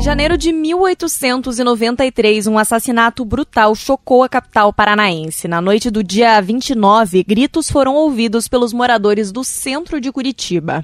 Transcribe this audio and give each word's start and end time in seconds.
Em 0.00 0.02
janeiro 0.02 0.38
de 0.38 0.50
1893, 0.50 2.46
um 2.46 2.56
assassinato 2.56 3.22
brutal 3.22 3.74
chocou 3.74 4.22
a 4.22 4.30
capital 4.30 4.72
paranaense. 4.72 5.46
Na 5.46 5.60
noite 5.60 5.90
do 5.90 6.02
dia 6.02 6.40
29, 6.40 7.22
gritos 7.22 7.70
foram 7.70 7.94
ouvidos 7.96 8.48
pelos 8.48 8.72
moradores 8.72 9.30
do 9.30 9.44
centro 9.44 10.00
de 10.00 10.10
Curitiba. 10.10 10.82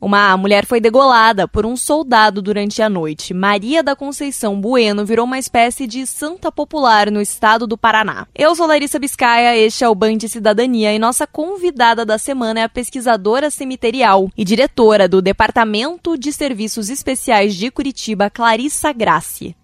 Uma 0.00 0.36
mulher 0.36 0.64
foi 0.64 0.80
degolada 0.80 1.48
por 1.48 1.66
um 1.66 1.76
soldado 1.76 2.40
durante 2.40 2.80
a 2.80 2.88
noite. 2.88 3.34
Maria 3.34 3.82
da 3.82 3.96
Conceição 3.96 4.60
Bueno 4.60 5.04
virou 5.04 5.26
uma 5.26 5.38
espécie 5.38 5.86
de 5.86 6.06
santa 6.06 6.52
popular 6.52 7.10
no 7.10 7.20
estado 7.20 7.66
do 7.66 7.76
Paraná. 7.76 8.26
Eu 8.34 8.54
sou 8.54 8.66
Larissa 8.66 8.98
Biscaia, 8.98 9.56
este 9.56 9.82
é 9.82 9.88
o 9.88 9.94
Band 9.94 10.20
Cidadania 10.28 10.94
e 10.94 10.98
nossa 10.98 11.26
convidada 11.26 12.06
da 12.06 12.16
semana 12.16 12.60
é 12.60 12.62
a 12.62 12.68
pesquisadora 12.68 13.50
cemiterial 13.50 14.30
e 14.36 14.44
diretora 14.44 15.08
do 15.08 15.20
Departamento 15.20 16.16
de 16.16 16.32
Serviços 16.32 16.88
Especiais 16.88 17.56
de 17.56 17.70
Curitiba, 17.70 18.30
Clarissa 18.30 18.92
Graci. 18.92 19.56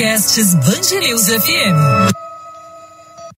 Podcasts 0.00 0.54
Bangerils 0.54 1.28
FM. 1.28 1.76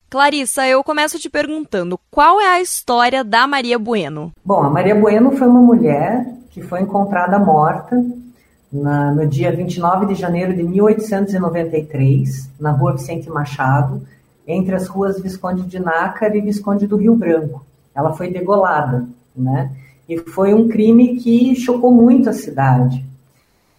Clarissa, 0.08 0.64
eu 0.68 0.84
começo 0.84 1.18
te 1.18 1.28
perguntando, 1.28 1.98
qual 2.08 2.40
é 2.40 2.54
a 2.54 2.60
história 2.60 3.24
da 3.24 3.48
Maria 3.48 3.80
Bueno? 3.80 4.30
Bom, 4.44 4.62
a 4.62 4.70
Maria 4.70 4.94
Bueno 4.94 5.32
foi 5.32 5.48
uma 5.48 5.60
mulher 5.60 6.24
que 6.50 6.62
foi 6.62 6.82
encontrada 6.82 7.36
morta 7.36 8.00
na, 8.72 9.10
no 9.10 9.26
dia 9.26 9.50
29 9.50 10.06
de 10.06 10.14
janeiro 10.14 10.54
de 10.54 10.62
1893, 10.62 12.50
na 12.60 12.70
rua 12.70 12.92
Vicente 12.92 13.28
Machado, 13.28 14.00
entre 14.46 14.76
as 14.76 14.86
ruas 14.86 15.20
Visconde 15.20 15.62
de 15.62 15.80
Nácar 15.80 16.36
e 16.36 16.40
Visconde 16.40 16.86
do 16.86 16.96
Rio 16.96 17.16
Branco. 17.16 17.66
Ela 17.92 18.12
foi 18.12 18.30
degolada, 18.30 19.04
né? 19.34 19.72
E 20.08 20.16
foi 20.16 20.54
um 20.54 20.68
crime 20.68 21.16
que 21.16 21.56
chocou 21.56 21.90
muito 21.90 22.30
a 22.30 22.32
cidade. 22.32 23.04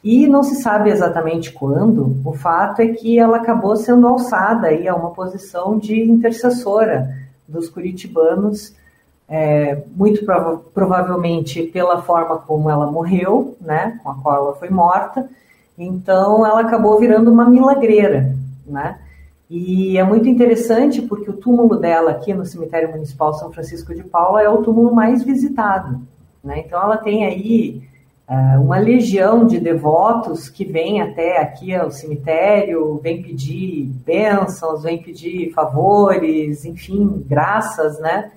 E 0.03 0.27
não 0.27 0.43
se 0.43 0.55
sabe 0.55 0.89
exatamente 0.89 1.53
quando, 1.53 2.17
o 2.25 2.33
fato 2.33 2.81
é 2.81 2.87
que 2.89 3.17
ela 3.17 3.37
acabou 3.37 3.75
sendo 3.77 4.05
alçada 4.05 4.67
aí 4.67 4.85
a 4.85 4.95
uma 4.95 5.11
posição 5.11 5.77
de 5.77 6.01
intercessora 6.01 7.09
dos 7.47 7.69
curitibanos, 7.69 8.75
é, 9.29 9.81
muito 9.95 10.25
prova 10.25 10.61
provavelmente 10.73 11.63
pela 11.63 12.01
forma 12.01 12.37
como 12.37 12.69
ela 12.69 12.91
morreu, 12.91 13.55
né, 13.61 13.99
com 14.03 14.09
a 14.09 14.15
qual 14.15 14.35
ela 14.35 14.55
foi 14.55 14.69
morta, 14.69 15.29
então 15.77 16.45
ela 16.45 16.61
acabou 16.61 16.99
virando 16.99 17.31
uma 17.31 17.49
milagreira, 17.49 18.35
né, 18.67 18.99
e 19.49 19.97
é 19.97 20.03
muito 20.03 20.27
interessante 20.27 21.01
porque 21.01 21.29
o 21.29 21.37
túmulo 21.37 21.77
dela 21.77 22.11
aqui 22.11 22.33
no 22.33 22.45
cemitério 22.45 22.91
municipal 22.91 23.33
São 23.33 23.51
Francisco 23.51 23.93
de 23.95 24.03
Paula 24.03 24.41
é 24.41 24.49
o 24.49 24.61
túmulo 24.61 24.93
mais 24.93 25.23
visitado, 25.23 26.01
né, 26.43 26.59
então 26.59 26.81
ela 26.81 26.97
tem 26.97 27.25
aí 27.25 27.81
uma 28.59 28.77
legião 28.77 29.45
de 29.45 29.59
devotos 29.59 30.49
que 30.49 30.63
vem 30.63 31.01
até 31.01 31.41
aqui 31.41 31.75
ao 31.75 31.91
cemitério, 31.91 32.99
vem 33.03 33.21
pedir 33.21 33.85
bênçãos, 34.05 34.83
vem 34.83 35.01
pedir 35.01 35.51
favores, 35.51 36.63
enfim, 36.65 37.23
graças, 37.27 37.99
né? 37.99 38.31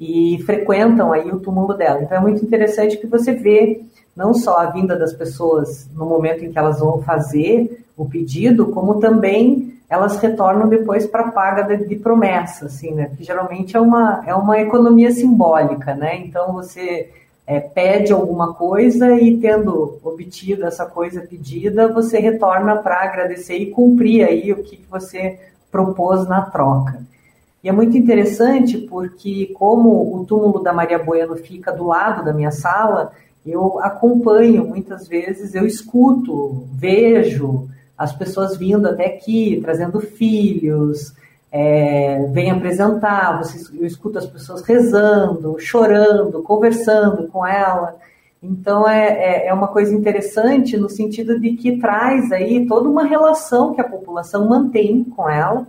E 0.00 0.42
frequentam 0.46 1.12
aí 1.12 1.30
o 1.30 1.40
túmulo 1.40 1.74
dela. 1.74 2.02
Então 2.02 2.16
é 2.16 2.20
muito 2.20 2.44
interessante 2.44 2.96
que 2.96 3.06
você 3.06 3.32
vê 3.32 3.82
não 4.16 4.32
só 4.32 4.58
a 4.58 4.70
vinda 4.70 4.96
das 4.96 5.12
pessoas 5.12 5.88
no 5.94 6.06
momento 6.06 6.44
em 6.44 6.50
que 6.50 6.58
elas 6.58 6.80
vão 6.80 7.02
fazer 7.02 7.84
o 7.96 8.04
pedido, 8.04 8.66
como 8.68 8.98
também 8.98 9.74
elas 9.88 10.18
retornam 10.18 10.68
depois 10.68 11.06
para 11.06 11.26
a 11.26 11.32
paga 11.32 11.62
de, 11.62 11.86
de 11.86 11.96
promessa, 11.96 12.66
assim, 12.66 12.92
né? 12.92 13.10
Que 13.16 13.24
geralmente 13.24 13.76
é 13.76 13.80
uma, 13.80 14.22
é 14.26 14.34
uma 14.34 14.58
economia 14.58 15.10
simbólica, 15.10 15.94
né? 15.94 16.16
Então 16.16 16.52
você 16.52 17.10
é, 17.48 17.58
pede 17.60 18.12
alguma 18.12 18.52
coisa 18.52 19.18
e 19.18 19.38
tendo 19.38 19.98
obtido 20.04 20.66
essa 20.66 20.84
coisa 20.84 21.22
pedida, 21.22 21.88
você 21.88 22.18
retorna 22.18 22.76
para 22.76 23.02
agradecer 23.02 23.56
e 23.56 23.70
cumprir 23.70 24.22
aí 24.22 24.52
o 24.52 24.62
que 24.62 24.84
você 24.90 25.40
propôs 25.70 26.28
na 26.28 26.42
troca. 26.42 27.00
E 27.64 27.68
é 27.70 27.72
muito 27.72 27.96
interessante 27.96 28.76
porque 28.76 29.46
como 29.54 30.14
o 30.14 30.26
túmulo 30.26 30.62
da 30.62 30.74
Maria 30.74 30.98
Bueno 30.98 31.36
fica 31.36 31.72
do 31.72 31.86
lado 31.86 32.22
da 32.22 32.34
minha 32.34 32.50
sala, 32.50 33.12
eu 33.46 33.80
acompanho 33.80 34.68
muitas 34.68 35.08
vezes, 35.08 35.54
eu 35.54 35.66
escuto, 35.66 36.68
vejo 36.74 37.66
as 37.96 38.12
pessoas 38.12 38.58
vindo 38.58 38.86
até 38.86 39.06
aqui, 39.06 39.58
trazendo 39.62 40.00
filhos, 40.00 41.14
é, 41.50 42.26
vem 42.30 42.50
apresentar, 42.50 43.38
você, 43.38 43.74
eu 43.76 43.86
escuto 43.86 44.18
as 44.18 44.26
pessoas 44.26 44.62
rezando, 44.62 45.58
chorando, 45.58 46.42
conversando 46.42 47.28
com 47.28 47.46
ela. 47.46 47.96
Então 48.42 48.88
é, 48.88 49.08
é, 49.08 49.46
é, 49.48 49.54
uma 49.54 49.68
coisa 49.68 49.94
interessante 49.94 50.76
no 50.76 50.88
sentido 50.88 51.40
de 51.40 51.54
que 51.54 51.78
traz 51.78 52.30
aí 52.30 52.66
toda 52.66 52.88
uma 52.88 53.04
relação 53.04 53.74
que 53.74 53.80
a 53.80 53.88
população 53.88 54.48
mantém 54.48 55.02
com 55.04 55.28
ela 55.28 55.66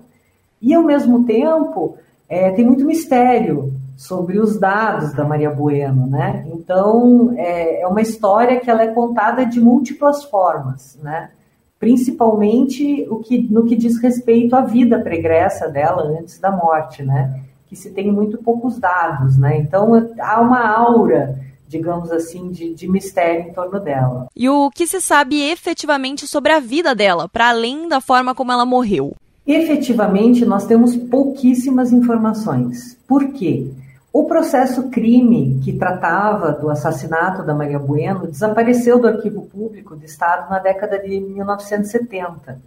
e 0.61 0.73
ao 0.73 0.83
mesmo 0.83 1.25
tempo 1.25 1.97
é, 2.27 2.51
tem 2.51 2.65
muito 2.65 2.85
mistério 2.85 3.73
sobre 3.97 4.39
os 4.39 4.59
dados 4.59 5.13
da 5.13 5.25
Maria 5.25 5.49
Bueno, 5.49 6.05
né? 6.07 6.45
Então 6.53 7.33
é, 7.35 7.81
é 7.81 7.87
uma 7.87 8.01
história 8.01 8.59
que 8.59 8.69
ela 8.69 8.83
é 8.83 8.93
contada 8.93 9.45
de 9.45 9.59
múltiplas 9.59 10.23
formas, 10.23 10.97
né? 11.01 11.31
Principalmente 11.79 13.07
o 13.09 13.19
que, 13.19 13.39
no 13.49 13.65
que 13.65 13.75
diz 13.75 13.97
respeito 14.01 14.55
à 14.55 14.61
vida 14.61 14.99
pregressa 14.99 15.69
dela 15.69 16.03
antes 16.19 16.37
da 16.37 16.51
morte, 16.51 17.01
né? 17.01 17.41
Que 17.67 17.75
se 17.75 17.91
tem 17.91 18.11
muito 18.11 18.37
poucos 18.39 18.77
dados, 18.77 19.37
né? 19.37 19.57
Então 19.57 20.11
há 20.19 20.41
uma 20.41 20.67
aura, 20.67 21.39
digamos 21.67 22.11
assim, 22.11 22.51
de, 22.51 22.73
de 22.73 22.87
mistério 22.87 23.49
em 23.49 23.53
torno 23.53 23.79
dela. 23.79 24.27
E 24.35 24.49
o 24.49 24.69
que 24.69 24.85
se 24.85 24.99
sabe 24.99 25.41
efetivamente 25.41 26.27
sobre 26.27 26.51
a 26.51 26.59
vida 26.59 26.93
dela, 26.93 27.29
para 27.29 27.49
além 27.49 27.87
da 27.87 28.01
forma 28.01 28.35
como 28.35 28.51
ela 28.51 28.65
morreu? 28.65 29.15
Efetivamente, 29.47 30.45
nós 30.45 30.65
temos 30.65 30.95
pouquíssimas 30.95 31.91
informações. 31.91 32.97
Por 33.07 33.29
quê? 33.29 33.71
O 34.11 34.23
processo 34.23 34.89
crime 34.89 35.59
que 35.63 35.73
tratava 35.73 36.51
do 36.51 36.69
assassinato 36.69 37.43
da 37.43 37.53
Maria 37.53 37.77
Bueno 37.77 38.25
desapareceu 38.25 38.99
do 38.99 39.07
arquivo 39.07 39.43
público 39.43 39.95
do 39.95 40.03
Estado 40.03 40.49
na 40.49 40.57
década 40.57 40.97
de 40.97 41.19
1970. 41.19 42.59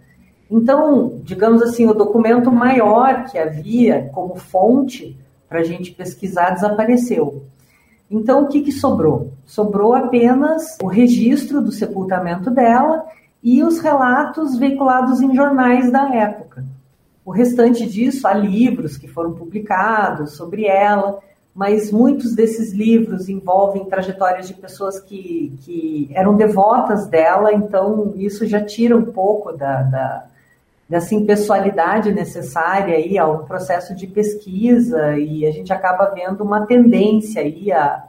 Então, 0.49 1.19
digamos 1.21 1.61
assim, 1.61 1.85
o 1.85 1.93
documento 1.93 2.49
maior 2.49 3.25
que 3.25 3.37
havia 3.37 4.09
como 4.13 4.35
fonte 4.35 5.17
para 5.49 5.59
a 5.59 5.63
gente 5.63 5.91
pesquisar 5.91 6.51
desapareceu. 6.51 7.43
Então, 8.09 8.43
o 8.43 8.47
que, 8.47 8.61
que 8.61 8.71
sobrou? 8.71 9.33
Sobrou 9.45 9.93
apenas 9.93 10.77
o 10.81 10.87
registro 10.87 11.61
do 11.61 11.71
sepultamento 11.73 12.49
dela 12.49 13.05
e 13.41 13.63
os 13.63 13.79
relatos 13.79 14.57
veiculados 14.57 15.21
em 15.21 15.35
jornais 15.35 15.91
da 15.91 16.13
época. 16.15 16.63
O 17.25 17.31
restante 17.31 17.85
disso, 17.85 18.27
há 18.27 18.33
livros 18.33 18.97
que 18.97 19.07
foram 19.07 19.33
publicados 19.33 20.31
sobre 20.37 20.65
ela, 20.65 21.19
mas 21.55 21.91
muitos 21.91 22.33
desses 22.33 22.73
livros 22.73 23.29
envolvem 23.29 23.85
trajetórias 23.85 24.47
de 24.47 24.55
pessoas 24.55 24.99
que, 24.99 25.53
que 25.61 26.09
eram 26.13 26.35
devotas 26.35 27.07
dela, 27.07 27.53
então 27.53 28.13
isso 28.15 28.45
já 28.47 28.59
tira 28.59 28.97
um 28.97 29.05
pouco 29.05 29.51
da, 29.51 29.83
da 29.83 30.25
dessa 30.89 31.15
impessoalidade 31.15 32.11
necessária 32.11 32.95
aí 32.95 33.17
ao 33.17 33.45
processo 33.45 33.95
de 33.95 34.05
pesquisa 34.05 35.17
e 35.17 35.45
a 35.45 35.51
gente 35.51 35.71
acaba 35.73 36.13
vendo 36.13 36.43
uma 36.43 36.67
tendência 36.67 37.41
aí 37.41 37.71
a, 37.71 38.03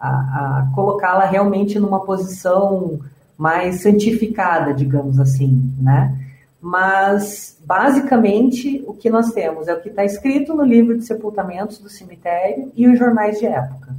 a, 0.00 0.08
a 0.08 0.68
colocá-la 0.74 1.24
realmente 1.24 1.78
numa 1.78 2.04
posição 2.04 2.98
mais 3.36 3.82
santificada, 3.82 4.72
digamos 4.72 5.20
assim, 5.20 5.72
né? 5.78 6.18
Mas 6.66 7.56
basicamente 7.64 8.82
o 8.88 8.92
que 8.92 9.08
nós 9.08 9.30
temos 9.30 9.68
é 9.68 9.74
o 9.74 9.80
que 9.80 9.88
está 9.88 10.04
escrito 10.04 10.52
no 10.52 10.64
livro 10.64 10.98
de 10.98 11.06
sepultamentos 11.06 11.78
do 11.78 11.88
cemitério 11.88 12.72
e 12.74 12.88
os 12.88 12.98
jornais 12.98 13.38
de 13.38 13.46
época. 13.46 13.94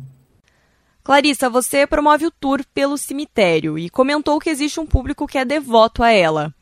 Clarissa, 1.01 1.49
você 1.49 1.87
promove 1.87 2.25
o 2.25 2.31
tour 2.31 2.61
pelo 2.73 2.97
cemitério 2.97 3.79
e 3.79 3.89
comentou 3.89 4.37
que 4.37 4.49
existe 4.49 4.81
um 4.81 4.85
público 4.85 5.25
que 5.25 5.37
é 5.37 5.45
devoto 5.45 6.03
a 6.03 6.11
ela. 6.11 6.53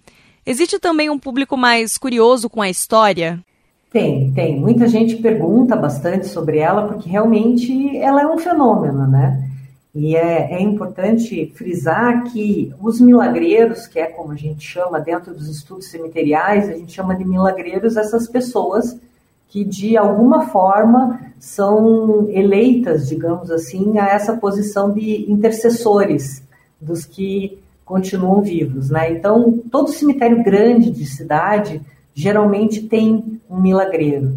Existe 0.46 0.78
também 0.78 1.10
um 1.10 1.18
público 1.18 1.58
mais 1.58 1.98
curioso 1.98 2.52
com 2.52 2.62
a 2.62 2.70
história? 2.70 3.44
Tem, 3.90 4.32
tem. 4.32 4.60
Muita 4.60 4.88
gente 4.88 5.16
pergunta 5.16 5.76
bastante 5.76 6.28
sobre 6.28 6.60
ela 6.60 6.88
porque 6.88 7.10
realmente 7.10 7.98
ela 7.98 8.22
é 8.22 8.28
um 8.28 8.38
fenômeno, 8.38 9.08
né? 9.08 9.50
E 9.96 10.14
é, 10.14 10.56
é, 10.56 10.62
importante 10.62 11.54
frisar 11.56 12.26
que 12.26 12.74
os 12.82 13.00
milagreiros, 13.00 13.88
que 13.88 13.98
é 13.98 14.08
como 14.08 14.34
a 14.34 14.36
gente 14.36 14.62
chama 14.62 15.00
dentro 15.00 15.34
dos 15.34 15.48
estudos 15.48 15.90
cemiteriais, 15.90 16.68
a 16.68 16.74
gente 16.74 16.92
chama 16.92 17.16
de 17.16 17.24
milagreiros 17.24 17.96
essas 17.96 18.28
pessoas 18.28 19.00
que 19.48 19.64
de 19.64 19.96
alguma 19.96 20.48
forma 20.48 21.22
são 21.40 22.30
eleitas, 22.30 23.08
digamos 23.08 23.50
assim, 23.50 23.98
a 23.98 24.08
essa 24.10 24.36
posição 24.36 24.92
de 24.92 25.32
intercessores 25.32 26.44
dos 26.82 27.06
que 27.06 27.58
continuam 27.86 28.42
vivos, 28.42 28.90
né? 28.90 29.14
Então, 29.14 29.64
todo 29.72 29.92
cemitério 29.92 30.44
grande 30.44 30.92
de 30.92 31.06
cidade 31.06 31.82
geralmente 32.14 32.82
tem 32.82 33.40
um 33.50 33.62
milagreiro. 33.62 34.34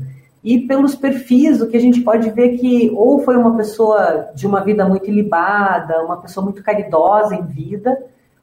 E 0.48 0.60
pelos 0.66 0.94
perfis, 0.94 1.60
o 1.60 1.68
que 1.68 1.76
a 1.76 1.80
gente 1.80 2.00
pode 2.00 2.30
ver 2.30 2.56
que 2.56 2.90
ou 2.96 3.18
foi 3.18 3.36
uma 3.36 3.54
pessoa 3.54 4.30
de 4.34 4.46
uma 4.46 4.64
vida 4.64 4.88
muito 4.88 5.06
ilibada, 5.10 6.02
uma 6.02 6.16
pessoa 6.16 6.42
muito 6.42 6.62
caridosa 6.62 7.34
em 7.34 7.44
vida, 7.44 7.94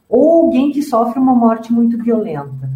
ou 0.08 0.44
alguém 0.44 0.72
que 0.72 0.84
sofre 0.84 1.18
uma 1.20 1.34
morte 1.34 1.74
muito 1.74 1.98
violenta, 1.98 2.70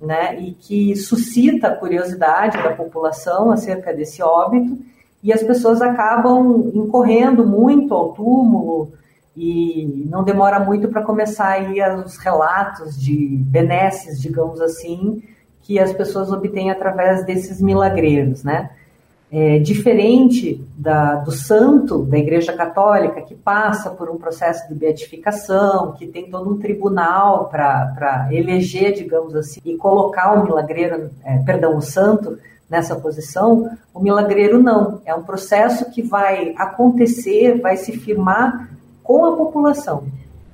né? 0.00 0.38
E 0.40 0.52
que 0.52 0.94
suscita 0.94 1.66
a 1.66 1.74
curiosidade 1.74 2.62
da 2.62 2.70
população 2.70 3.50
acerca 3.50 3.92
desse 3.92 4.22
óbito, 4.22 4.78
e 5.20 5.32
as 5.32 5.42
pessoas 5.42 5.82
acabam 5.82 6.70
incorrendo 6.72 7.44
muito 7.44 7.92
ao 7.92 8.12
túmulo, 8.12 8.92
e 9.36 10.06
não 10.08 10.22
demora 10.22 10.60
muito 10.60 10.86
para 10.86 11.02
começar 11.02 11.48
aí 11.48 11.80
os 12.04 12.18
relatos 12.18 12.96
de 12.96 13.36
benesses, 13.48 14.20
digamos 14.20 14.60
assim, 14.60 15.24
que 15.66 15.80
as 15.80 15.92
pessoas 15.92 16.30
obtêm 16.30 16.70
através 16.70 17.24
desses 17.26 17.60
milagreiros, 17.60 18.44
né? 18.44 18.70
É, 19.32 19.58
diferente 19.58 20.64
da, 20.78 21.16
do 21.16 21.32
santo 21.32 22.04
da 22.04 22.16
Igreja 22.16 22.52
Católica, 22.52 23.20
que 23.22 23.34
passa 23.34 23.90
por 23.90 24.08
um 24.08 24.16
processo 24.16 24.68
de 24.68 24.74
beatificação, 24.74 25.92
que 25.98 26.06
tem 26.06 26.30
todo 26.30 26.48
um 26.48 26.58
tribunal 26.58 27.48
para 27.48 28.28
eleger, 28.30 28.92
digamos 28.92 29.34
assim, 29.34 29.60
e 29.64 29.76
colocar 29.76 30.32
o 30.32 30.44
milagreiro, 30.44 31.10
é, 31.24 31.38
perdão, 31.38 31.76
o 31.76 31.82
santo 31.82 32.38
nessa 32.70 32.94
posição, 32.94 33.68
o 33.92 33.98
milagreiro 33.98 34.62
não. 34.62 35.00
É 35.04 35.12
um 35.12 35.24
processo 35.24 35.90
que 35.90 36.02
vai 36.02 36.54
acontecer, 36.56 37.60
vai 37.60 37.76
se 37.76 37.98
firmar 37.98 38.70
com 39.02 39.24
a 39.24 39.36
população. 39.36 40.04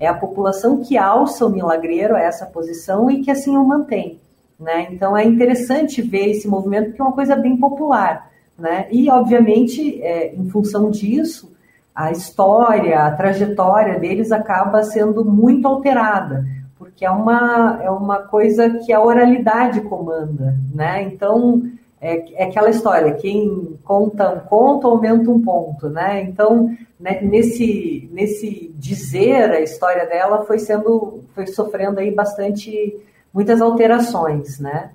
É 0.01 0.07
a 0.07 0.15
população 0.15 0.83
que 0.83 0.97
alça 0.97 1.45
o 1.45 1.51
milagreiro 1.51 2.17
a 2.17 2.21
essa 2.21 2.47
posição 2.47 3.11
e 3.11 3.23
que 3.23 3.31
assim 3.31 3.55
o 3.55 3.65
mantém. 3.65 4.19
Né? 4.63 4.87
Então 4.91 5.17
é 5.17 5.25
interessante 5.25 6.01
ver 6.01 6.31
esse 6.31 6.47
movimento 6.47 6.87
porque 6.89 7.03
é 7.03 7.05
uma 7.05 7.13
coisa 7.13 7.35
bem 7.35 7.57
popular. 7.57 8.31
Né? 8.57 8.87
E, 8.93 9.11
obviamente, 9.11 10.01
é, 10.01 10.35
em 10.35 10.49
função 10.49 10.89
disso, 10.91 11.53
a 11.93 12.13
história, 12.13 13.01
a 13.01 13.11
trajetória 13.11 13.99
deles 13.99 14.31
acaba 14.31 14.85
sendo 14.85 15.25
muito 15.25 15.67
alterada, 15.67 16.47
porque 16.79 17.05
é 17.05 17.11
uma, 17.11 17.81
é 17.83 17.91
uma 17.91 18.21
coisa 18.21 18.71
que 18.71 18.93
a 18.93 19.03
oralidade 19.03 19.81
comanda. 19.81 20.55
Né? 20.73 21.03
Então, 21.03 21.63
é, 22.01 22.43
é 22.43 22.45
aquela 22.45 22.71
história, 22.71 23.15
quem 23.15 23.77
conta 23.85 24.31
um 24.31 24.41
conto 24.41 24.87
aumenta 24.87 25.29
um 25.29 25.43
ponto. 25.43 25.89
Né? 25.91 26.23
Então, 26.23 26.71
né, 27.01 27.21
nesse, 27.21 28.09
nesse 28.13 28.73
dizer, 28.77 29.51
a 29.51 29.61
história 29.61 30.07
dela 30.07 30.45
foi 30.45 30.61
sendo, 30.61 31.21
foi 31.35 31.49
sofrendo 31.49 31.99
aí 31.99 32.13
bastante 32.13 32.97
muitas 33.33 33.61
alterações, 33.61 34.59
né? 34.59 34.91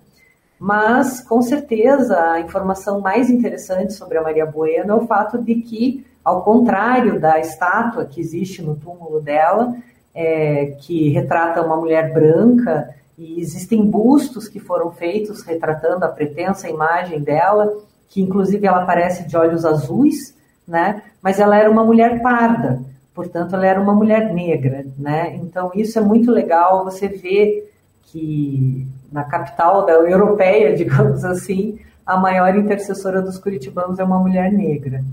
Mas, 0.59 1.21
com 1.21 1.41
certeza, 1.41 2.31
a 2.31 2.39
informação 2.39 2.99
mais 2.99 3.29
interessante 3.29 3.93
sobre 3.93 4.17
a 4.17 4.23
Maria 4.23 4.45
Bueno 4.45 4.91
é 4.91 4.95
o 4.95 5.05
fato 5.05 5.37
de 5.37 5.55
que, 5.55 6.05
ao 6.23 6.43
contrário 6.43 7.19
da 7.19 7.39
estátua 7.39 8.05
que 8.05 8.19
existe 8.19 8.61
no 8.61 8.75
túmulo 8.75 9.21
dela, 9.21 9.75
é, 10.15 10.75
que 10.79 11.09
retrata 11.09 11.61
uma 11.61 11.77
mulher 11.77 12.11
branca, 12.11 12.89
e 13.17 13.39
existem 13.39 13.83
bustos 13.83 14.47
que 14.47 14.59
foram 14.59 14.91
feitos 14.91 15.41
retratando 15.41 16.05
a 16.05 16.09
pretensa 16.09 16.69
imagem 16.69 17.19
dela, 17.19 17.73
que 18.09 18.21
inclusive 18.21 18.65
ela 18.65 18.83
aparece 18.83 19.27
de 19.27 19.35
olhos 19.35 19.65
azuis, 19.65 20.35
né? 20.67 21.01
Mas 21.21 21.39
ela 21.39 21.57
era 21.57 21.69
uma 21.69 21.83
mulher 21.83 22.21
parda, 22.21 22.79
portanto 23.13 23.55
ela 23.55 23.65
era 23.65 23.81
uma 23.81 23.93
mulher 23.93 24.31
negra, 24.33 24.85
né? 24.97 25.35
Então 25.35 25.71
isso 25.73 25.97
é 25.97 26.01
muito 26.01 26.31
legal 26.31 26.83
você 26.83 27.07
ver 27.07 27.73
que 28.07 28.87
na 29.11 29.23
capital 29.23 29.85
da 29.85 29.93
europeia, 29.93 30.75
digamos 30.75 31.23
assim, 31.23 31.79
a 32.05 32.17
maior 32.17 32.55
intercessora 32.55 33.21
dos 33.21 33.37
curitibanos 33.37 33.99
é 33.99 34.03
uma 34.03 34.19
mulher 34.19 34.51
negra. 34.51 35.03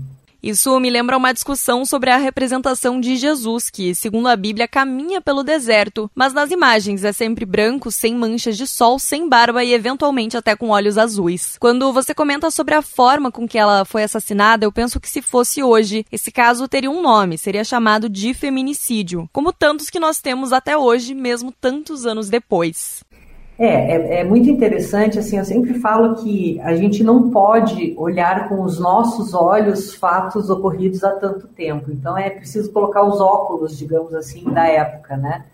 Isso 0.45 0.79
me 0.79 0.91
lembra 0.91 1.17
uma 1.17 1.33
discussão 1.33 1.83
sobre 1.85 2.11
a 2.11 2.17
representação 2.17 3.01
de 3.01 3.15
Jesus, 3.15 3.71
que, 3.71 3.95
segundo 3.95 4.27
a 4.27 4.35
Bíblia, 4.35 4.67
caminha 4.67 5.19
pelo 5.19 5.41
deserto, 5.41 6.07
mas 6.13 6.33
nas 6.33 6.51
imagens 6.51 7.03
é 7.03 7.11
sempre 7.11 7.47
branco, 7.47 7.91
sem 7.91 8.13
manchas 8.13 8.55
de 8.55 8.67
sol, 8.67 8.99
sem 8.99 9.27
barba 9.27 9.63
e 9.63 9.73
eventualmente 9.73 10.37
até 10.37 10.55
com 10.55 10.69
olhos 10.69 10.99
azuis. 10.99 11.57
Quando 11.59 11.91
você 11.91 12.13
comenta 12.13 12.51
sobre 12.51 12.75
a 12.75 12.83
forma 12.83 13.31
com 13.31 13.47
que 13.47 13.57
ela 13.57 13.85
foi 13.85 14.03
assassinada, 14.03 14.63
eu 14.63 14.71
penso 14.71 14.99
que 14.99 15.09
se 15.09 15.19
fosse 15.19 15.63
hoje, 15.63 16.05
esse 16.11 16.31
caso 16.31 16.67
teria 16.67 16.91
um 16.91 17.01
nome, 17.01 17.39
seria 17.39 17.63
chamado 17.63 18.07
de 18.07 18.31
feminicídio, 18.35 19.27
como 19.33 19.51
tantos 19.51 19.89
que 19.89 19.99
nós 19.99 20.19
temos 20.19 20.53
até 20.53 20.77
hoje, 20.77 21.15
mesmo 21.15 21.51
tantos 21.51 22.05
anos 22.05 22.29
depois. 22.29 23.03
É, 23.57 23.67
é, 23.67 24.19
é, 24.19 24.23
muito 24.25 24.49
interessante, 24.49 25.17
assim, 25.17 25.37
eu 25.37 25.45
sempre 25.45 25.75
falo 25.75 26.15
que 26.15 26.59
a 26.61 26.75
gente 26.75 27.01
não 27.03 27.29
pode 27.31 27.95
olhar 27.97 28.49
com 28.49 28.61
os 28.61 28.77
nossos 28.77 29.33
olhos 29.33 29.95
fatos 29.95 30.49
ocorridos 30.49 31.05
há 31.05 31.11
tanto 31.11 31.47
tempo, 31.47 31.89
então 31.89 32.17
é 32.17 32.29
preciso 32.29 32.69
colocar 32.73 33.03
os 33.03 33.21
óculos, 33.21 33.77
digamos 33.77 34.13
assim, 34.13 34.43
da 34.51 34.67
época, 34.67 35.15
né? 35.15 35.45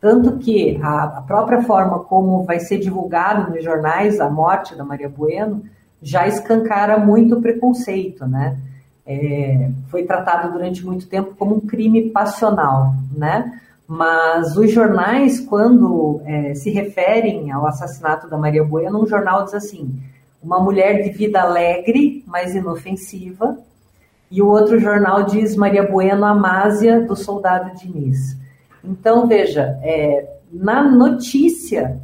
Tanto 0.00 0.38
que 0.38 0.78
a, 0.82 1.04
a 1.04 1.22
própria 1.22 1.62
forma 1.62 2.00
como 2.00 2.42
vai 2.44 2.58
ser 2.58 2.78
divulgado 2.78 3.52
nos 3.52 3.62
jornais 3.64 4.20
a 4.20 4.28
morte 4.28 4.74
da 4.74 4.84
Maria 4.84 5.08
Bueno 5.08 5.62
já 6.02 6.26
escancara 6.26 6.98
muito 6.98 7.40
preconceito, 7.40 8.26
né? 8.26 8.58
É, 9.06 9.70
foi 9.88 10.02
tratado 10.02 10.52
durante 10.52 10.84
muito 10.84 11.06
tempo 11.08 11.34
como 11.36 11.54
um 11.54 11.60
crime 11.60 12.10
passional, 12.10 12.92
né? 13.16 13.60
Mas 13.86 14.56
os 14.56 14.72
jornais, 14.72 15.38
quando 15.38 16.20
é, 16.24 16.54
se 16.54 16.70
referem 16.70 17.52
ao 17.52 17.66
assassinato 17.66 18.28
da 18.28 18.36
Maria 18.36 18.64
Bueno, 18.64 19.02
um 19.02 19.06
jornal 19.06 19.44
diz 19.44 19.54
assim: 19.54 19.94
uma 20.42 20.58
mulher 20.58 21.02
de 21.02 21.10
vida 21.10 21.40
alegre, 21.40 22.24
mas 22.26 22.54
inofensiva. 22.54 23.58
E 24.28 24.42
o 24.42 24.48
outro 24.48 24.78
jornal 24.80 25.22
diz 25.22 25.54
Maria 25.54 25.84
Bueno 25.84 26.24
Amásia, 26.24 27.00
do 27.00 27.14
soldado 27.14 27.76
Diniz. 27.76 28.36
Então, 28.82 29.26
veja, 29.26 29.78
é, 29.82 30.36
na 30.52 30.82
notícia 30.82 32.00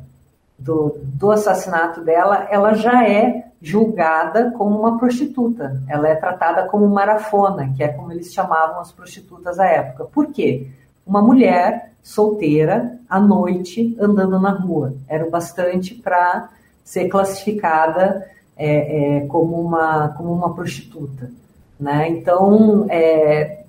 do, 0.56 0.96
do 1.02 1.32
assassinato 1.32 2.00
dela, 2.00 2.46
ela 2.48 2.74
já 2.74 3.08
é 3.08 3.46
julgada 3.60 4.52
como 4.52 4.78
uma 4.78 4.98
prostituta. 4.98 5.80
Ela 5.88 6.08
é 6.08 6.14
tratada 6.14 6.68
como 6.68 6.88
marafona, 6.88 7.72
que 7.76 7.82
é 7.82 7.88
como 7.88 8.12
eles 8.12 8.32
chamavam 8.32 8.80
as 8.80 8.92
prostitutas 8.92 9.58
à 9.58 9.66
época. 9.66 10.04
Por 10.04 10.28
quê? 10.32 10.68
Uma 11.06 11.22
mulher 11.22 11.92
solteira 12.02 12.98
à 13.08 13.20
noite 13.20 13.96
andando 14.00 14.38
na 14.40 14.50
rua. 14.50 14.94
Era 15.08 15.26
o 15.26 15.30
bastante 15.30 15.94
para 15.94 16.48
ser 16.84 17.08
classificada 17.08 18.26
é, 18.56 19.16
é, 19.16 19.20
como, 19.26 19.60
uma, 19.60 20.08
como 20.10 20.32
uma 20.32 20.54
prostituta. 20.54 21.30
Né? 21.78 22.08
Então, 22.10 22.86
é, 22.88 23.62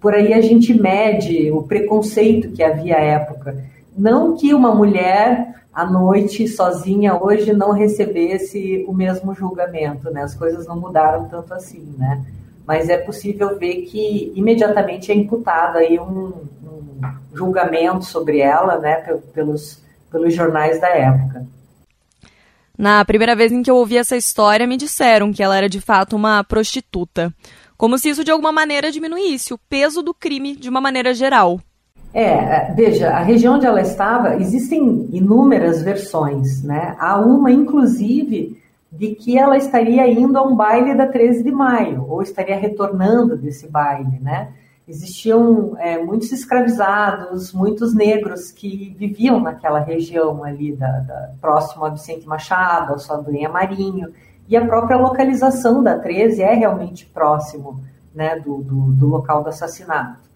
por 0.00 0.14
aí 0.14 0.32
a 0.32 0.40
gente 0.40 0.72
mede 0.72 1.50
o 1.52 1.62
preconceito 1.62 2.50
que 2.52 2.62
havia 2.62 2.96
à 2.96 3.00
época. 3.00 3.56
Não 3.96 4.36
que 4.36 4.54
uma 4.54 4.74
mulher 4.74 5.54
à 5.72 5.84
noite 5.84 6.48
sozinha 6.48 7.14
hoje 7.14 7.52
não 7.52 7.72
recebesse 7.72 8.84
o 8.88 8.92
mesmo 8.92 9.34
julgamento, 9.34 10.10
né? 10.10 10.22
As 10.22 10.34
coisas 10.34 10.66
não 10.66 10.78
mudaram 10.78 11.28
tanto 11.28 11.54
assim, 11.54 11.94
né? 11.96 12.24
Mas 12.66 12.88
é 12.88 12.96
possível 12.96 13.58
ver 13.58 13.82
que 13.82 14.32
imediatamente 14.34 15.12
é 15.12 15.14
imputado 15.14 15.78
aí 15.78 15.98
um, 15.98 16.32
julgamento 17.32 18.04
sobre 18.04 18.38
ela, 18.38 18.78
né, 18.78 18.96
pelos, 19.34 19.82
pelos 20.10 20.34
jornais 20.34 20.80
da 20.80 20.88
época. 20.88 21.46
Na 22.76 23.04
primeira 23.04 23.36
vez 23.36 23.52
em 23.52 23.62
que 23.62 23.70
eu 23.70 23.76
ouvi 23.76 23.98
essa 23.98 24.16
história, 24.16 24.66
me 24.66 24.76
disseram 24.76 25.32
que 25.32 25.42
ela 25.42 25.56
era 25.56 25.68
de 25.68 25.80
fato 25.80 26.16
uma 26.16 26.42
prostituta. 26.42 27.32
Como 27.76 27.98
se 27.98 28.08
isso 28.08 28.24
de 28.24 28.30
alguma 28.30 28.52
maneira 28.52 28.90
diminuísse 28.90 29.52
o 29.52 29.58
peso 29.58 30.02
do 30.02 30.14
crime 30.14 30.56
de 30.56 30.68
uma 30.68 30.80
maneira 30.80 31.12
geral. 31.12 31.60
É, 32.12 32.72
veja, 32.72 33.10
a 33.10 33.20
região 33.20 33.54
onde 33.54 33.66
ela 33.66 33.80
estava, 33.80 34.36
existem 34.36 35.08
inúmeras 35.12 35.82
versões, 35.82 36.62
né? 36.62 36.96
Há 36.98 37.20
uma, 37.20 37.52
inclusive, 37.52 38.60
de 38.90 39.14
que 39.14 39.38
ela 39.38 39.56
estaria 39.56 40.08
indo 40.08 40.36
a 40.36 40.42
um 40.42 40.56
baile 40.56 40.94
da 40.94 41.06
13 41.06 41.44
de 41.44 41.52
maio, 41.52 42.04
ou 42.08 42.22
estaria 42.22 42.56
retornando 42.56 43.36
desse 43.36 43.68
baile, 43.68 44.18
né? 44.20 44.48
Existiam 44.90 45.76
é, 45.78 45.98
muitos 45.98 46.32
escravizados, 46.32 47.52
muitos 47.52 47.94
negros 47.94 48.50
que 48.50 48.94
viviam 48.98 49.38
naquela 49.38 49.78
região 49.78 50.42
ali, 50.42 50.72
da, 50.74 50.90
da, 50.98 51.30
próximo 51.40 51.84
a 51.84 51.90
Vicente 51.90 52.26
Machado, 52.26 52.94
a 52.94 52.98
Saldanha 52.98 53.48
Marinho, 53.48 54.12
e 54.48 54.56
a 54.56 54.66
própria 54.66 54.96
localização 54.96 55.80
da 55.80 55.96
13 55.96 56.42
é 56.42 56.54
realmente 56.54 57.06
próximo 57.06 57.80
né, 58.12 58.40
do, 58.40 58.58
do, 58.58 58.92
do 58.92 59.06
local 59.06 59.44
do 59.44 59.50
assassinato. 59.50 60.28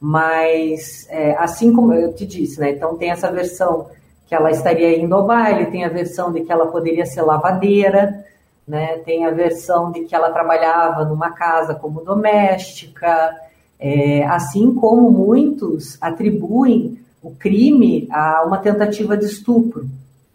Mas, 0.00 1.06
é, 1.10 1.36
assim 1.36 1.70
como 1.70 1.92
eu 1.92 2.14
te 2.14 2.24
disse, 2.24 2.58
né, 2.58 2.70
então 2.70 2.96
tem 2.96 3.10
essa 3.10 3.30
versão 3.30 3.90
que 4.26 4.34
ela 4.34 4.50
estaria 4.50 4.98
indo 4.98 5.14
ao 5.14 5.26
baile, 5.26 5.66
tem 5.66 5.84
a 5.84 5.90
versão 5.90 6.32
de 6.32 6.40
que 6.40 6.50
ela 6.50 6.68
poderia 6.68 7.04
ser 7.04 7.20
lavadeira, 7.20 8.24
né, 8.66 8.96
tem 9.04 9.26
a 9.26 9.30
versão 9.30 9.92
de 9.92 10.04
que 10.04 10.14
ela 10.14 10.30
trabalhava 10.30 11.04
numa 11.04 11.32
casa 11.32 11.74
como 11.74 12.02
doméstica, 12.02 13.36
é, 13.80 14.24
assim 14.26 14.74
como 14.74 15.10
muitos 15.10 15.96
atribuem 16.00 16.98
o 17.22 17.30
crime 17.30 18.06
a 18.10 18.44
uma 18.46 18.58
tentativa 18.58 19.16
de 19.16 19.24
estupro. 19.24 19.88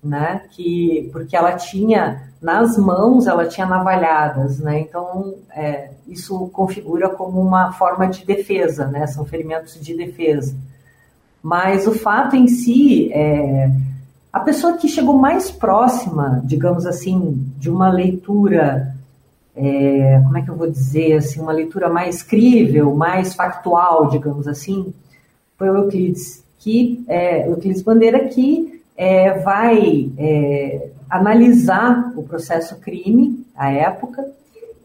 né? 0.04 0.42
Que 0.52 1.10
porque 1.12 1.36
ela 1.36 1.54
tinha 1.54 2.30
nas 2.42 2.78
mãos 2.78 3.26
ela 3.26 3.48
tinha 3.48 3.66
navalhadas, 3.66 4.60
né? 4.60 4.80
Então 4.82 5.36
é, 5.52 5.90
isso 6.08 6.48
configura 6.54 7.10
como 7.10 7.42
uma 7.42 7.72
forma 7.74 8.08
de 8.08 8.24
defesa, 8.24 8.86
né? 8.88 9.08
São 9.08 9.26
ferimentos 9.26 9.80
de 9.80 9.96
defesa. 9.96 10.56
Mas 11.42 11.88
o 11.88 11.94
fato 11.94 12.36
em 12.36 12.48
si 12.48 13.12
é 13.12 13.72
a 14.32 14.40
pessoa 14.40 14.78
que 14.78 14.88
chegou 14.88 15.18
mais 15.18 15.50
próxima, 15.50 16.42
digamos 16.44 16.86
assim, 16.86 17.52
de 17.58 17.70
uma 17.70 17.90
leitura 17.90 18.95
é, 19.56 20.22
como 20.24 20.38
é 20.38 20.42
que 20.42 20.50
eu 20.50 20.56
vou 20.56 20.70
dizer 20.70 21.14
assim, 21.14 21.40
uma 21.40 21.54
leitura 21.54 21.90
mais 21.90 22.22
crível, 22.22 22.94
mais 22.94 23.34
factual, 23.34 24.10
digamos 24.10 24.48
assim, 24.48 24.94
foi 25.58 25.70
o 25.70 25.78
Euclides, 25.78 26.44
que 26.60 27.04
é, 27.08 27.48
Euclides 27.48 27.82
Bandeira 27.82 28.28
que 28.28 28.84
é, 28.98 29.40
vai 29.40 30.10
é, 30.18 30.90
analisar 31.10 32.14
o 32.16 32.24
processo 32.24 32.78
crime 32.78 33.46
à 33.56 33.72
época 33.72 34.26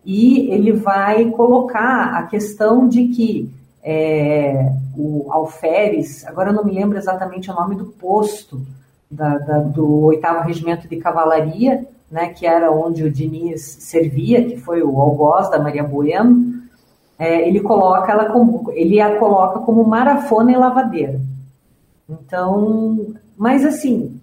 e 0.04 0.50
ele 0.50 0.72
vai 0.72 1.30
colocar 1.30 2.14
a 2.14 2.22
questão 2.24 2.88
de 2.88 3.08
que 3.08 3.50
é, 3.82 4.72
o 4.96 5.26
alferes, 5.30 6.26
agora 6.26 6.50
eu 6.50 6.54
não 6.54 6.64
me 6.64 6.72
lembro 6.72 6.98
exatamente 6.98 7.50
o 7.50 7.54
nome 7.54 7.74
do 7.76 7.86
posto 7.86 8.60
da, 9.10 9.38
da, 9.38 9.58
do 9.58 10.04
oitavo 10.04 10.46
regimento 10.46 10.86
de 10.86 10.96
cavalaria, 10.96 11.84
né, 12.10 12.28
que 12.28 12.46
era 12.46 12.72
onde 12.72 13.04
o 13.04 13.10
Diniz 13.10 13.62
servia, 13.62 14.44
que 14.44 14.56
foi 14.56 14.82
o 14.82 15.00
algoz 15.00 15.48
da 15.50 15.58
Maria 15.58 15.84
Bueno, 15.84 16.60
é, 17.18 17.46
ele 17.46 17.60
coloca 17.60 18.10
ela 18.10 18.30
como, 18.30 18.70
ele 18.72 19.00
a 19.00 19.18
coloca 19.18 19.60
como 19.60 19.84
marafona 19.84 20.52
e 20.52 20.56
lavadeira. 20.56 21.20
Então, 22.08 23.14
mas 23.36 23.64
assim, 23.64 24.18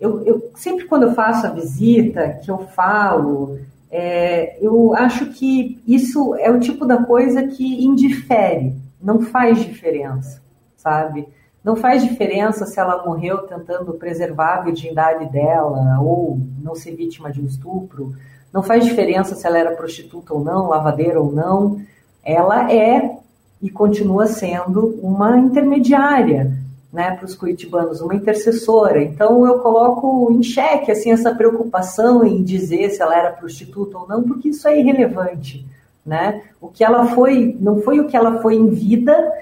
eu, 0.00 0.22
eu 0.24 0.50
sempre 0.54 0.86
quando 0.86 1.04
eu 1.04 1.14
faço 1.14 1.46
a 1.46 1.50
visita, 1.50 2.38
que 2.42 2.50
eu 2.50 2.58
falo, 2.68 3.58
é, 3.90 4.56
eu 4.60 4.94
acho 4.94 5.26
que 5.26 5.82
isso 5.86 6.34
é 6.36 6.50
o 6.50 6.60
tipo 6.60 6.86
da 6.86 7.02
coisa 7.02 7.46
que 7.46 7.84
indifere, 7.84 8.74
não 9.02 9.20
faz 9.20 9.58
diferença, 9.58 10.40
sabe? 10.76 11.28
Não 11.66 11.74
faz 11.74 12.04
diferença 12.04 12.64
se 12.64 12.78
ela 12.78 13.04
morreu 13.04 13.38
tentando 13.38 13.92
preservar 13.94 14.58
a 14.58 14.60
virgindade 14.60 15.26
dela 15.32 15.98
ou 16.00 16.38
não 16.62 16.76
ser 16.76 16.94
vítima 16.94 17.32
de 17.32 17.40
um 17.40 17.44
estupro. 17.44 18.14
Não 18.52 18.62
faz 18.62 18.84
diferença 18.84 19.34
se 19.34 19.44
ela 19.44 19.58
era 19.58 19.74
prostituta 19.74 20.32
ou 20.32 20.44
não, 20.44 20.68
lavadeira 20.68 21.20
ou 21.20 21.32
não. 21.32 21.80
Ela 22.22 22.72
é 22.72 23.18
e 23.60 23.68
continua 23.68 24.28
sendo 24.28 24.96
uma 25.02 25.36
intermediária 25.38 26.52
né, 26.92 27.16
para 27.16 27.26
os 27.26 27.34
curitibanos, 27.34 28.00
uma 28.00 28.14
intercessora. 28.14 29.02
Então 29.02 29.44
eu 29.44 29.58
coloco 29.58 30.30
em 30.30 30.44
xeque 30.44 30.92
assim, 30.92 31.10
essa 31.10 31.34
preocupação 31.34 32.24
em 32.24 32.44
dizer 32.44 32.90
se 32.90 33.02
ela 33.02 33.18
era 33.18 33.32
prostituta 33.32 33.98
ou 33.98 34.06
não, 34.06 34.22
porque 34.22 34.50
isso 34.50 34.68
é 34.68 34.78
irrelevante. 34.78 35.66
Né? 36.06 36.42
O 36.60 36.68
que 36.68 36.84
ela 36.84 37.08
foi, 37.08 37.56
não 37.58 37.82
foi 37.82 37.98
o 37.98 38.06
que 38.06 38.16
ela 38.16 38.40
foi 38.40 38.54
em 38.54 38.68
vida 38.68 39.32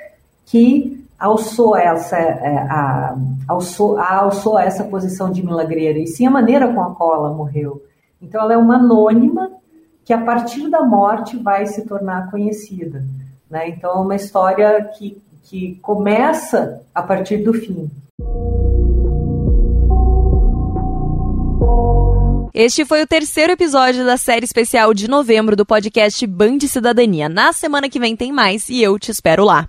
que 0.47 1.04
alçou 1.19 1.77
essa, 1.77 2.17
é, 2.17 2.59
a, 2.59 3.17
alçou, 3.49 3.99
a, 3.99 4.17
alçou 4.17 4.59
essa 4.59 4.85
posição 4.85 5.31
de 5.31 5.45
milagreira, 5.45 5.99
e 5.99 6.07
sim 6.07 6.27
a 6.27 6.31
maneira 6.31 6.73
com 6.73 6.81
a 6.81 6.95
qual 6.95 7.15
ela 7.15 7.33
morreu. 7.33 7.83
Então 8.21 8.41
ela 8.41 8.55
é 8.55 8.57
uma 8.57 8.77
anônima 8.77 9.51
que 10.05 10.13
a 10.13 10.19
partir 10.19 10.69
da 10.69 10.83
morte 10.83 11.37
vai 11.37 11.67
se 11.67 11.87
tornar 11.87 12.31
conhecida. 12.31 13.05
Né? 13.49 13.69
Então 13.71 13.91
é 13.91 14.01
uma 14.01 14.17
história 14.17 14.85
que, 14.97 15.21
que 15.43 15.77
começa 15.77 16.83
a 16.95 17.03
partir 17.03 17.39
do 17.39 17.55
fim. 17.55 17.91
Este 22.53 22.85
foi 22.85 23.03
o 23.03 23.07
terceiro 23.07 23.53
episódio 23.53 24.05
da 24.07 24.17
série 24.17 24.45
especial 24.45 24.95
de 24.95 25.09
novembro 25.09 25.57
do 25.57 25.67
podcast 25.67 26.25
Band 26.25 26.61
Cidadania. 26.61 27.29
Na 27.29 27.53
semana 27.53 27.89
que 27.89 27.99
vem 27.99 28.15
tem 28.15 28.31
mais 28.31 28.69
e 28.69 28.81
eu 28.81 28.97
te 28.97 29.11
espero 29.11 29.45
lá. 29.45 29.69